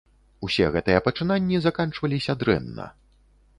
[0.45, 2.91] Усе гэтыя пачынанні заканчваліся дрэнна.